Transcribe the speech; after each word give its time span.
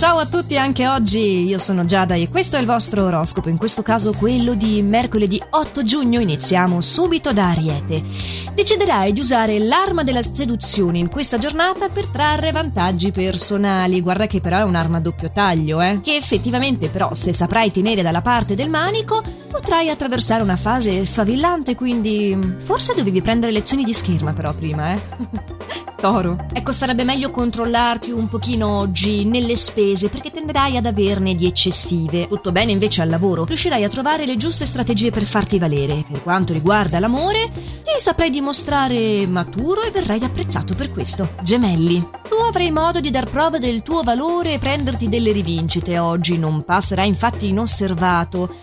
Ciao 0.00 0.16
a 0.16 0.24
tutti 0.24 0.56
anche 0.56 0.88
oggi, 0.88 1.44
io 1.44 1.58
sono 1.58 1.84
Giada 1.84 2.14
e 2.14 2.30
questo 2.30 2.56
è 2.56 2.58
il 2.58 2.64
vostro 2.64 3.04
oroscopo, 3.04 3.50
in 3.50 3.58
questo 3.58 3.82
caso 3.82 4.14
quello 4.14 4.54
di 4.54 4.80
mercoledì 4.80 5.38
8 5.50 5.84
giugno. 5.84 6.20
Iniziamo 6.20 6.80
subito 6.80 7.34
da 7.34 7.50
Ariete. 7.50 8.02
Deciderai 8.54 9.12
di 9.12 9.20
usare 9.20 9.58
l'arma 9.58 10.02
della 10.02 10.22
seduzione 10.22 10.96
in 10.96 11.10
questa 11.10 11.36
giornata 11.36 11.90
per 11.90 12.06
trarre 12.06 12.50
vantaggi 12.50 13.10
personali. 13.10 14.00
Guarda 14.00 14.26
che 14.26 14.40
però 14.40 14.60
è 14.60 14.62
un'arma 14.62 14.96
a 14.96 15.00
doppio 15.00 15.30
taglio, 15.32 15.82
eh? 15.82 16.00
Che 16.02 16.16
effettivamente 16.16 16.88
però 16.88 17.12
se 17.12 17.34
saprai 17.34 17.70
tenere 17.70 18.00
dalla 18.00 18.22
parte 18.22 18.54
del 18.54 18.70
manico 18.70 19.22
potrai 19.50 19.90
attraversare 19.90 20.42
una 20.42 20.56
fase 20.56 21.04
sfavillante, 21.04 21.74
quindi 21.74 22.56
forse 22.64 22.94
dovevi 22.94 23.20
prendere 23.20 23.52
lezioni 23.52 23.84
di 23.84 23.92
scherma 23.92 24.32
però 24.32 24.54
prima, 24.54 24.94
eh? 24.94 25.58
Toro. 26.00 26.46
Ecco, 26.52 26.72
sarebbe 26.72 27.04
meglio 27.04 27.30
controllarti 27.30 28.10
un 28.10 28.26
pochino 28.26 28.78
oggi 28.78 29.24
nelle 29.24 29.54
spese 29.54 30.08
perché 30.08 30.30
tenderai 30.30 30.78
ad 30.78 30.86
averne 30.86 31.34
di 31.34 31.46
eccessive. 31.46 32.26
Tutto 32.26 32.52
bene 32.52 32.72
invece 32.72 33.02
al 33.02 33.10
lavoro, 33.10 33.44
riuscirai 33.44 33.84
a 33.84 33.88
trovare 33.88 34.24
le 34.24 34.36
giuste 34.36 34.64
strategie 34.64 35.10
per 35.10 35.24
farti 35.24 35.58
valere. 35.58 36.04
Per 36.10 36.22
quanto 36.22 36.54
riguarda 36.54 36.98
l'amore, 36.98 37.50
ti 37.52 37.92
saprai 37.98 38.30
dimostrare 38.30 39.26
maturo 39.26 39.82
e 39.82 39.90
verrai 39.90 40.24
apprezzato 40.24 40.74
per 40.74 40.90
questo. 40.90 41.28
Gemelli. 41.42 42.00
Tu 42.00 42.36
avrai 42.48 42.70
modo 42.70 43.00
di 43.00 43.10
dar 43.10 43.28
prova 43.28 43.58
del 43.58 43.82
tuo 43.82 44.02
valore 44.02 44.54
e 44.54 44.58
prenderti 44.58 45.08
delle 45.08 45.32
rivincite 45.32 45.98
oggi, 45.98 46.38
non 46.38 46.64
passerai 46.64 47.08
infatti 47.08 47.48
inosservato. 47.48 48.54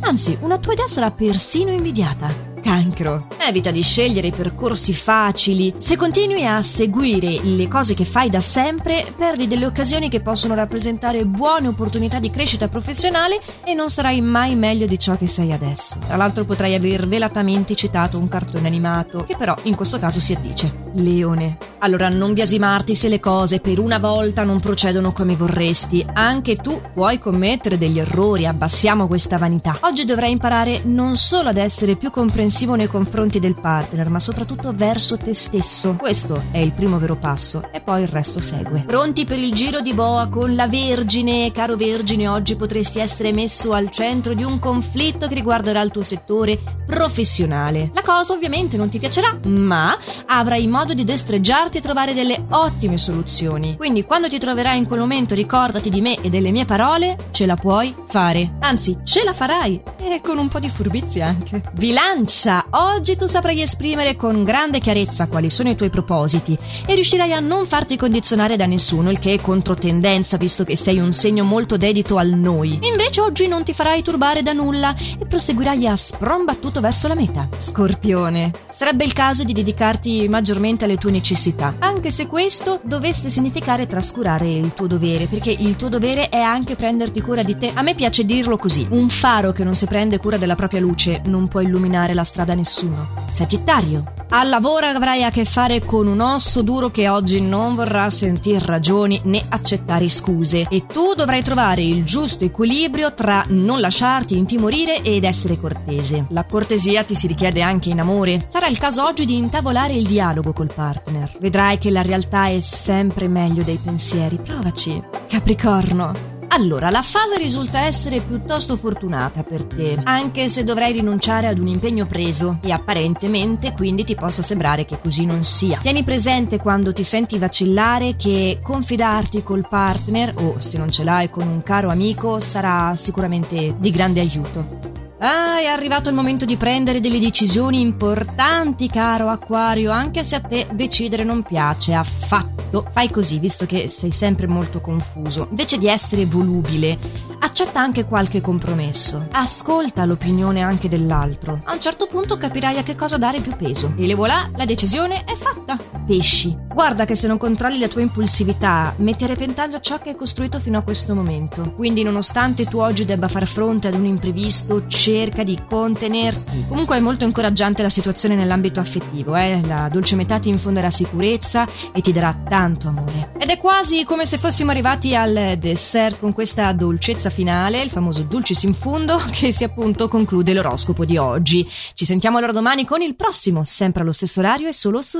Anzi, 0.00 0.36
una 0.40 0.58
tua 0.58 0.72
idea 0.72 0.88
sarà 0.88 1.10
persino 1.12 1.70
invidiata 1.70 2.49
cancro. 2.60 3.26
Evita 3.46 3.70
di 3.70 3.82
scegliere 3.82 4.30
percorsi 4.30 4.92
facili. 4.92 5.74
Se 5.78 5.96
continui 5.96 6.46
a 6.46 6.62
seguire 6.62 7.40
le 7.42 7.68
cose 7.68 7.94
che 7.94 8.04
fai 8.04 8.30
da 8.30 8.40
sempre, 8.40 9.04
perdi 9.16 9.48
delle 9.48 9.66
occasioni 9.66 10.08
che 10.08 10.20
possono 10.20 10.54
rappresentare 10.54 11.24
buone 11.24 11.68
opportunità 11.68 12.18
di 12.18 12.30
crescita 12.30 12.68
professionale 12.68 13.40
e 13.64 13.74
non 13.74 13.90
sarai 13.90 14.20
mai 14.20 14.54
meglio 14.54 14.86
di 14.86 14.98
ciò 14.98 15.16
che 15.16 15.26
sei 15.26 15.52
adesso. 15.52 15.98
Tra 16.06 16.16
l'altro 16.16 16.44
potrai 16.44 16.74
aver 16.74 17.08
velatamente 17.08 17.74
citato 17.74 18.18
un 18.18 18.28
cartone 18.28 18.66
animato, 18.66 19.24
che 19.24 19.36
però 19.36 19.54
in 19.64 19.74
questo 19.74 19.98
caso 19.98 20.20
si 20.20 20.32
addice. 20.32 20.88
Leone. 20.94 21.56
Allora 21.82 22.08
non 22.10 22.34
biasimarti 22.34 22.94
se 22.94 23.08
le 23.08 23.20
cose 23.20 23.60
per 23.60 23.78
una 23.78 23.98
volta 23.98 24.44
non 24.44 24.60
procedono 24.60 25.12
come 25.12 25.34
vorresti. 25.34 26.04
Anche 26.12 26.56
tu 26.56 26.80
puoi 26.92 27.18
commettere 27.18 27.78
degli 27.78 27.98
errori, 27.98 28.46
abbassiamo 28.46 29.06
questa 29.06 29.38
vanità. 29.38 29.78
Oggi 29.80 30.04
dovrai 30.04 30.32
imparare 30.32 30.82
non 30.84 31.16
solo 31.16 31.48
ad 31.48 31.56
essere 31.56 31.96
più 31.96 32.10
comprensivo 32.10 32.74
nei 32.74 32.86
confronti 32.86 33.38
del 33.38 33.58
partner, 33.58 34.10
ma 34.10 34.20
soprattutto 34.20 34.72
verso 34.74 35.16
te 35.16 35.32
stesso. 35.32 35.96
Questo 35.96 36.42
è 36.50 36.58
il 36.58 36.72
primo 36.72 36.98
vero 36.98 37.16
passo 37.16 37.62
e 37.72 37.80
poi 37.80 38.02
il 38.02 38.08
resto 38.08 38.40
segue. 38.40 38.84
Pronti 38.86 39.24
per 39.24 39.38
il 39.38 39.54
giro 39.54 39.80
di 39.80 39.94
boa 39.94 40.28
con 40.28 40.54
la 40.54 40.68
Vergine? 40.68 41.50
Caro 41.52 41.76
Vergine, 41.76 42.28
oggi 42.28 42.56
potresti 42.56 42.98
essere 42.98 43.32
messo 43.32 43.72
al 43.72 43.90
centro 43.90 44.34
di 44.34 44.44
un 44.44 44.58
conflitto 44.58 45.28
che 45.28 45.34
riguarderà 45.34 45.80
il 45.80 45.90
tuo 45.90 46.02
settore 46.02 46.58
professionale. 46.84 47.90
La 47.94 48.02
cosa 48.02 48.34
ovviamente 48.34 48.76
non 48.76 48.90
ti 48.90 48.98
piacerà, 48.98 49.38
ma 49.44 49.96
avrai 50.26 50.66
modo 50.66 50.79
di 50.84 51.04
destreggiarti 51.04 51.78
e 51.78 51.80
trovare 51.80 52.14
delle 52.14 52.44
ottime 52.50 52.96
soluzioni. 52.96 53.76
Quindi 53.76 54.04
quando 54.04 54.28
ti 54.28 54.38
troverai 54.38 54.78
in 54.78 54.86
quel 54.86 55.00
momento 55.00 55.34
ricordati 55.34 55.90
di 55.90 56.00
me 56.00 56.20
e 56.20 56.30
delle 56.30 56.50
mie 56.50 56.64
parole, 56.64 57.16
ce 57.30 57.46
la 57.46 57.56
puoi 57.56 57.94
fare. 58.08 58.52
Anzi, 58.60 58.98
ce 59.04 59.22
la 59.22 59.32
farai 59.32 59.80
e 59.98 60.20
con 60.20 60.38
un 60.38 60.48
po' 60.48 60.58
di 60.58 60.68
furbizia 60.68 61.26
anche. 61.26 61.62
Bilancia, 61.72 62.66
oggi 62.70 63.16
tu 63.16 63.26
saprai 63.26 63.60
esprimere 63.60 64.16
con 64.16 64.42
grande 64.42 64.80
chiarezza 64.80 65.28
quali 65.28 65.50
sono 65.50 65.68
i 65.68 65.76
tuoi 65.76 65.90
propositi 65.90 66.56
e 66.86 66.94
riuscirai 66.94 67.32
a 67.32 67.40
non 67.40 67.66
farti 67.66 67.96
condizionare 67.96 68.56
da 68.56 68.66
nessuno, 68.66 69.10
il 69.10 69.18
che 69.18 69.34
è 69.34 69.40
controtendenza 69.40 70.36
visto 70.36 70.64
che 70.64 70.76
sei 70.76 70.98
un 70.98 71.12
segno 71.12 71.44
molto 71.44 71.76
dedito 71.76 72.16
al 72.16 72.30
noi. 72.30 72.78
Invece 72.82 73.20
oggi 73.20 73.46
non 73.46 73.62
ti 73.62 73.72
farai 73.72 74.02
turbare 74.02 74.42
da 74.42 74.52
nulla 74.52 74.94
e 74.96 75.26
proseguirai 75.26 75.86
a 75.86 75.96
sprombattuto 75.96 76.80
verso 76.80 77.06
la 77.06 77.14
meta. 77.14 77.48
Scorpione, 77.56 78.50
sarebbe 78.72 79.04
il 79.04 79.12
caso 79.12 79.44
di 79.44 79.52
dedicarti 79.52 80.28
maggiormente 80.28 80.69
alle 80.78 80.96
tue 80.96 81.10
necessità, 81.10 81.74
anche 81.78 82.10
se 82.10 82.26
questo 82.26 82.80
dovesse 82.82 83.30
significare 83.30 83.86
trascurare 83.86 84.50
il 84.50 84.72
tuo 84.74 84.86
dovere, 84.86 85.26
perché 85.26 85.50
il 85.50 85.76
tuo 85.76 85.88
dovere 85.88 86.28
è 86.28 86.38
anche 86.38 86.76
prenderti 86.76 87.20
cura 87.20 87.42
di 87.42 87.56
te. 87.56 87.70
A 87.74 87.82
me 87.82 87.94
piace 87.94 88.24
dirlo 88.24 88.56
così: 88.56 88.86
un 88.90 89.08
faro 89.08 89.52
che 89.52 89.64
non 89.64 89.74
si 89.74 89.86
prende 89.86 90.18
cura 90.18 90.36
della 90.36 90.54
propria 90.54 90.80
luce 90.80 91.20
non 91.24 91.48
può 91.48 91.60
illuminare 91.60 92.14
la 92.14 92.24
strada 92.24 92.52
a 92.52 92.56
nessuno. 92.56 93.08
Sagittario. 93.32 94.04
Al 94.32 94.48
lavoro 94.48 94.86
avrai 94.86 95.24
a 95.24 95.30
che 95.30 95.44
fare 95.44 95.84
con 95.84 96.06
un 96.06 96.20
osso 96.20 96.62
duro 96.62 96.90
che 96.90 97.08
oggi 97.08 97.40
non 97.40 97.74
vorrà 97.74 98.10
sentire 98.10 98.64
ragioni 98.64 99.20
né 99.24 99.42
accettare 99.48 100.08
scuse 100.08 100.66
e 100.68 100.86
tu 100.86 101.14
dovrai 101.16 101.42
trovare 101.42 101.82
il 101.82 102.04
giusto 102.04 102.44
equilibrio 102.44 103.12
tra 103.12 103.44
non 103.48 103.80
lasciarti 103.80 104.36
intimorire 104.36 105.02
ed 105.02 105.24
essere 105.24 105.58
cortese. 105.58 106.26
La 106.28 106.44
cortesia 106.44 107.02
ti 107.02 107.16
si 107.16 107.26
richiede 107.26 107.60
anche 107.60 107.90
in 107.90 107.98
amore. 107.98 108.46
Sarà 108.48 108.68
il 108.68 108.78
caso 108.78 109.04
oggi 109.04 109.24
di 109.24 109.36
intavolare 109.36 109.94
il 109.94 110.06
dialogo 110.06 110.52
col 110.60 110.72
partner. 110.74 111.36
Vedrai 111.40 111.78
che 111.78 111.90
la 111.90 112.02
realtà 112.02 112.48
è 112.48 112.60
sempre 112.60 113.28
meglio 113.28 113.62
dei 113.62 113.80
pensieri. 113.82 114.36
Provaci. 114.36 115.02
Capricorno. 115.26 116.28
Allora, 116.48 116.90
la 116.90 117.00
fase 117.00 117.38
risulta 117.38 117.80
essere 117.80 118.20
piuttosto 118.20 118.76
fortunata 118.76 119.44
per 119.44 119.64
te, 119.64 119.98
anche 120.02 120.48
se 120.48 120.64
dovrai 120.64 120.92
rinunciare 120.92 121.46
ad 121.46 121.58
un 121.58 121.68
impegno 121.68 122.06
preso 122.06 122.58
e 122.60 122.72
apparentemente 122.72 123.72
quindi 123.72 124.04
ti 124.04 124.16
possa 124.16 124.42
sembrare 124.42 124.84
che 124.84 124.98
così 125.00 125.24
non 125.24 125.44
sia. 125.44 125.78
Tieni 125.80 126.02
presente 126.02 126.58
quando 126.58 126.92
ti 126.92 127.04
senti 127.04 127.38
vacillare 127.38 128.16
che 128.16 128.58
confidarti 128.60 129.44
col 129.44 129.66
partner 129.66 130.34
o 130.38 130.58
se 130.58 130.76
non 130.76 130.90
ce 130.90 131.04
l'hai 131.04 131.30
con 131.30 131.46
un 131.46 131.62
caro 131.62 131.88
amico 131.88 132.40
sarà 132.40 132.94
sicuramente 132.96 133.76
di 133.78 133.90
grande 133.92 134.20
aiuto. 134.20 134.99
Ah, 135.22 135.60
è 135.60 135.66
arrivato 135.66 136.08
il 136.08 136.14
momento 136.14 136.46
di 136.46 136.56
prendere 136.56 136.98
delle 136.98 137.20
decisioni 137.20 137.82
importanti, 137.82 138.88
caro 138.88 139.28
Acquario, 139.28 139.90
anche 139.90 140.24
se 140.24 140.36
a 140.36 140.40
te 140.40 140.66
decidere 140.72 141.24
non 141.24 141.42
piace 141.42 141.92
affatto. 141.92 142.86
Fai 142.90 143.10
così, 143.10 143.38
visto 143.38 143.66
che 143.66 143.90
sei 143.90 144.12
sempre 144.12 144.46
molto 144.46 144.80
confuso. 144.80 145.48
Invece 145.50 145.76
di 145.76 145.88
essere 145.88 146.24
volubile, 146.24 146.98
accetta 147.40 147.80
anche 147.80 148.06
qualche 148.06 148.40
compromesso. 148.40 149.26
Ascolta 149.32 150.06
l'opinione 150.06 150.62
anche 150.62 150.88
dell'altro. 150.88 151.60
A 151.64 151.74
un 151.74 151.80
certo 151.80 152.06
punto 152.06 152.38
capirai 152.38 152.78
a 152.78 152.82
che 152.82 152.96
cosa 152.96 153.18
dare 153.18 153.40
più 153.40 153.54
peso. 153.56 153.92
E 153.98 154.06
le 154.06 154.14
voilà, 154.14 154.48
la 154.56 154.64
decisione 154.64 155.24
è 155.24 155.34
fatta. 155.34 155.76
Pesci. 156.10 156.58
Guarda 156.72 157.04
che 157.04 157.14
se 157.14 157.28
non 157.28 157.38
controlli 157.38 157.78
la 157.78 157.86
tua 157.86 158.00
impulsività, 158.00 158.94
metti 158.98 159.22
a 159.22 159.26
repentaglio 159.28 159.78
ciò 159.78 160.00
che 160.00 160.08
hai 160.08 160.16
costruito 160.16 160.58
fino 160.58 160.76
a 160.76 160.82
questo 160.82 161.14
momento. 161.14 161.72
Quindi, 161.76 162.02
nonostante 162.02 162.64
tu 162.64 162.78
oggi 162.78 163.04
debba 163.04 163.28
far 163.28 163.46
fronte 163.46 163.86
ad 163.86 163.94
un 163.94 164.06
imprevisto, 164.06 164.88
cerca 164.88 165.44
di 165.44 165.56
contenerti. 165.68 166.64
Comunque 166.66 166.96
è 166.96 167.00
molto 167.00 167.24
incoraggiante 167.24 167.82
la 167.82 167.88
situazione 167.88 168.34
nell'ambito 168.34 168.80
affettivo, 168.80 169.36
eh? 169.36 169.60
La 169.66 169.88
dolce 169.88 170.16
metà 170.16 170.40
ti 170.40 170.48
infonderà 170.48 170.90
sicurezza 170.90 171.68
e 171.92 172.00
ti 172.00 172.12
darà 172.12 172.36
tanto 172.48 172.88
amore. 172.88 173.30
Ed 173.38 173.48
è 173.48 173.58
quasi 173.58 174.04
come 174.04 174.26
se 174.26 174.38
fossimo 174.38 174.70
arrivati 174.70 175.14
al 175.14 175.56
dessert 175.58 176.18
con 176.18 176.32
questa 176.32 176.72
dolcezza 176.72 177.30
finale, 177.30 177.82
il 177.82 177.90
famoso 177.90 178.22
dulcis 178.22 178.62
in 178.64 178.74
fundo, 178.74 179.20
che 179.30 179.52
si 179.52 179.64
appunto 179.64 180.08
conclude 180.08 180.54
l'oroscopo 180.54 181.04
di 181.04 181.16
oggi. 181.16 181.68
Ci 181.94 182.04
sentiamo 182.04 182.38
allora 182.38 182.52
domani 182.52 182.84
con 182.84 183.00
il 183.00 183.14
prossimo, 183.14 183.64
sempre 183.64 184.02
allo 184.02 184.12
stesso 184.12 184.40
orario 184.40 184.68
e 184.68 184.72
solo 184.72 185.02
su 185.02 185.18